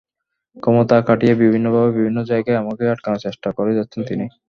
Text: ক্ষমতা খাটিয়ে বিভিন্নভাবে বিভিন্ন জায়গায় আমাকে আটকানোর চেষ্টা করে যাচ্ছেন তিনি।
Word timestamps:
ক্ষমতা 0.57 0.95
খাটিয়ে 1.07 1.33
বিভিন্নভাবে 1.41 1.91
বিভিন্ন 1.97 2.19
জায়গায় 2.31 2.59
আমাকে 2.61 2.83
আটকানোর 2.93 3.23
চেষ্টা 3.25 3.49
করে 3.57 3.71
যাচ্ছেন 3.77 4.01
তিনি। 4.09 4.25